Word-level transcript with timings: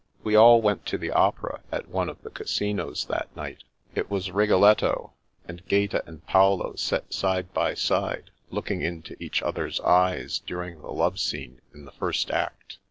We 0.23 0.35
all 0.35 0.63
went 0.63 0.87
to 0.87 0.97
the 0.97 1.11
opera 1.11 1.61
at 1.71 1.87
one 1.89 2.09
of 2.09 2.19
the 2.23 2.31
Casinos 2.31 3.05
that 3.05 3.27
night. 3.35 3.63
It 3.93 4.09
was" 4.09 4.31
Rigoletto," 4.31 5.13
and 5.47 5.63
Gaeta 5.67 6.03
and 6.07 6.25
Paolo 6.25 6.73
sat 6.75 7.13
side 7.13 7.53
by 7.53 7.75
side, 7.75 8.31
looking 8.49 8.81
into 8.81 9.15
each 9.19 9.43
other's 9.43 9.79
eyes 9.81 10.39
during 10.39 10.81
the 10.81 10.91
love 10.91 11.19
scene 11.19 11.61
in 11.71 11.85
the 11.85 11.91
first 11.91 12.31
act. 12.31 12.79